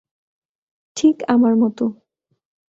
[0.97, 1.85] ঠিক আমার মতো।